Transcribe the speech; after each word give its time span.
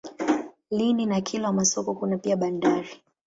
Lindi 0.71 1.05
na 1.05 1.21
Kilwa 1.21 1.53
Masoko 1.53 1.93
kuna 1.95 2.17
pia 2.17 2.35
bandari. 2.37 2.89